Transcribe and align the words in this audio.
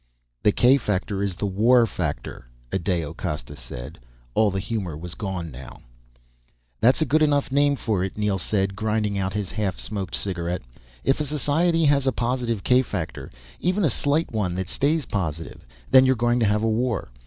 "The 0.41 0.51
k 0.51 0.79
factor 0.79 1.21
is 1.21 1.35
the 1.35 1.45
war 1.45 1.85
factor," 1.85 2.45
Adao 2.71 3.13
Costa 3.15 3.55
said. 3.55 3.99
All 4.33 4.49
the 4.49 4.57
humor 4.59 4.97
was 4.97 5.13
gone 5.13 5.51
now. 5.51 5.83
"That's 6.79 7.03
a 7.03 7.05
good 7.05 7.21
enough 7.21 7.51
name 7.51 7.75
for 7.75 8.03
it," 8.03 8.17
Neel 8.17 8.39
said, 8.39 8.75
grinding 8.75 9.19
out 9.19 9.33
his 9.33 9.51
half 9.51 9.77
smoked 9.77 10.15
cigarette. 10.15 10.63
"If 11.03 11.21
a 11.21 11.25
society 11.25 11.85
has 11.85 12.07
a 12.07 12.11
positive 12.11 12.63
k 12.63 12.81
factor, 12.81 13.29
even 13.59 13.83
a 13.85 13.91
slight 13.91 14.31
one 14.31 14.55
that 14.55 14.67
stays 14.69 15.05
positive, 15.05 15.67
then 15.91 16.07
you 16.07 16.13
are 16.13 16.25
going 16.25 16.39
to 16.39 16.47
have 16.49 16.63
a 16.63 16.67
war. 16.67 17.11